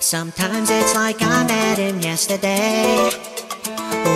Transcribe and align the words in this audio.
Sometimes 0.00 0.70
it's 0.70 0.94
like 0.94 1.20
I 1.20 1.46
met 1.46 1.76
him 1.76 2.00
yesterday. 2.00 3.10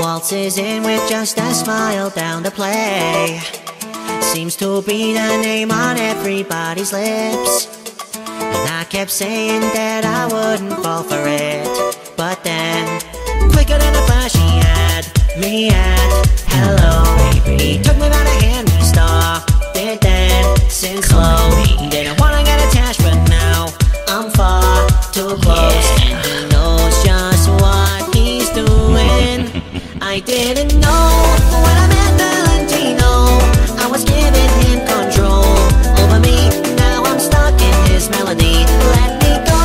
Waltzes 0.00 0.56
in 0.56 0.82
with 0.82 1.06
just 1.10 1.36
a 1.36 1.52
smile 1.52 2.08
down 2.08 2.42
the 2.42 2.50
play. 2.50 3.38
Seems 4.22 4.56
to 4.56 4.80
be 4.82 5.12
the 5.12 5.28
name 5.42 5.70
on 5.70 5.98
everybody's 5.98 6.90
lips. 6.90 7.68
And 8.26 8.68
I 8.70 8.86
kept 8.88 9.10
saying 9.10 9.60
that 9.60 10.06
I 10.06 10.24
wouldn't 10.26 10.82
fall 10.82 11.02
for 11.02 11.22
it. 11.26 11.68
But 12.16 12.42
then, 12.42 13.00
quicker 13.52 13.76
than 13.78 13.94
a 13.94 14.06
flash, 14.06 14.32
he 14.32 14.58
had 14.58 15.04
me 15.38 15.68
at 15.68 16.26
hello. 16.48 17.04
He 17.58 17.76
took 17.82 17.96
me 17.96 18.08
by 18.08 18.24
the 18.24 18.36
hand, 18.42 18.70
we 18.70 18.80
started 18.82 20.00
dancing 20.00 21.02
slow. 21.02 21.90
Didn't 21.90 22.18
wanna 22.18 22.42
get 22.42 22.58
attached, 22.68 23.02
but 23.02 23.28
now 23.28 23.66
I'm 24.08 24.30
far 24.30 24.88
too 25.12 25.36
close. 25.42 25.63
I 30.14 30.20
didn't 30.20 30.78
know 30.78 31.10
when 31.66 31.76
I 31.76 31.86
met 31.90 32.12
Valentino. 32.22 33.34
I 33.82 33.88
was 33.90 34.04
giving 34.04 34.52
him 34.62 34.86
control 34.86 35.42
over 35.98 36.20
me. 36.22 36.38
Now 36.78 37.02
I'm 37.02 37.18
stuck 37.18 37.58
in 37.60 37.74
his 37.90 38.08
melody. 38.08 38.62
Let 38.94 39.10
me 39.18 39.34
go, 39.42 39.62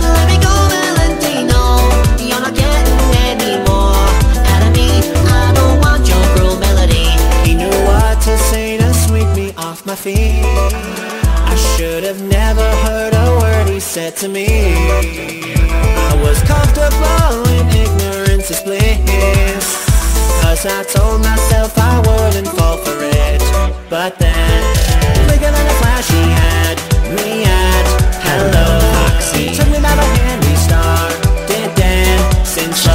let 0.00 0.24
me 0.24 0.40
go, 0.40 0.54
Valentino. 0.72 1.60
You're 2.16 2.40
not 2.40 2.56
getting 2.56 3.00
any 3.28 3.60
more 3.68 3.92
out 4.48 4.62
of 4.64 4.72
me. 4.72 5.04
I 5.28 5.52
don't 5.52 5.76
want 5.84 6.08
your 6.08 6.24
cruel 6.32 6.56
melody. 6.56 7.12
He 7.44 7.52
knew 7.52 7.68
what 7.84 8.22
to 8.22 8.38
say 8.48 8.78
to 8.78 8.94
sweep 9.04 9.28
me 9.36 9.52
off 9.58 9.84
my 9.84 9.96
feet. 9.96 10.40
I 11.44 11.54
should 11.76 12.04
have 12.04 12.22
never 12.22 12.66
heard 12.88 13.12
a 13.12 13.36
word 13.38 13.68
he 13.68 13.80
said 13.80 14.16
to 14.24 14.28
me. 14.30 14.48
I 16.08 16.16
was 16.24 16.40
comfortable 16.48 17.44
in 17.52 17.68
ignorance. 17.68 17.99
Cause 20.62 20.72
I 20.72 20.82
told 20.82 21.22
myself 21.22 21.72
I 21.78 22.00
wouldn't 22.00 22.48
fall 22.48 22.76
for 22.76 22.92
it. 23.00 23.40
But 23.88 24.18
then, 24.18 24.60
quicker 25.24 25.48
than 25.48 25.66
a 25.66 25.76
flash, 25.80 26.06
he 26.12 26.20
had 26.20 26.76
me 27.16 27.48
at 27.48 27.86
hello. 28.28 28.68
He 29.32 29.56
took 29.56 29.68
me 29.72 29.80
by 29.80 29.96
the 29.96 30.04
hand, 30.20 30.44
we 30.44 30.54
started 30.60 31.72
dancing 31.80 32.74
slow. 32.76 32.92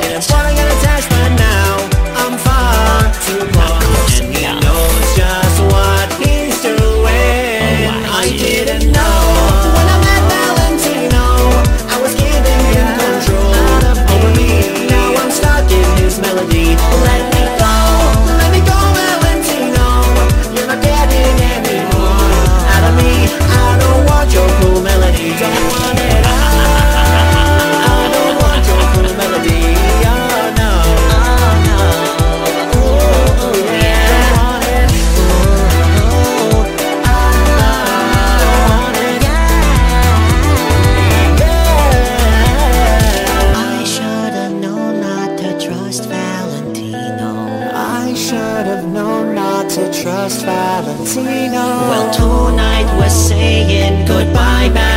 Didn't 0.00 0.24
wanna 0.32 0.56
get 0.56 0.72
attached, 0.72 1.10
but 1.12 1.36
now 1.36 1.84
I'm 2.16 2.38
far 2.40 3.12
too 3.28 3.44
close. 3.52 4.20
And 4.24 4.32
he 4.32 4.48
knows 4.64 5.04
just 5.20 5.60
what 5.68 6.08
he's 6.16 6.56
doing. 6.64 7.92
I 8.08 8.24
didn't 8.40 8.85
to 49.76 49.92
trust 49.92 50.46
Valentino. 50.46 51.52
Well, 51.90 52.10
tonight 52.10 52.86
we're 52.98 53.10
saying 53.10 54.06
goodbye, 54.06 54.70
Valentino. 54.72 54.95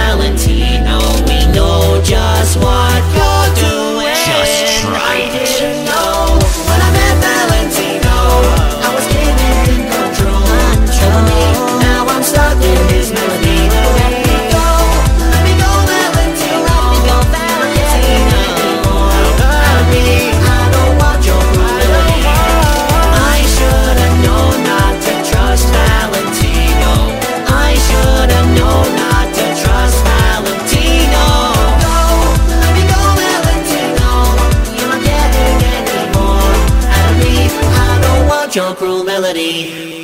Your 38.56 38.74
cruel 38.74 39.04
melody. 39.04 39.99